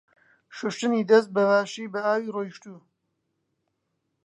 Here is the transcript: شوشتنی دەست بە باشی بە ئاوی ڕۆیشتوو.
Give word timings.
شوشتنی 0.57 1.07
دەست 1.09 1.29
بە 1.35 1.43
باشی 1.49 1.85
بە 1.93 1.99
ئاوی 2.05 2.33
ڕۆیشتوو. 2.35 2.79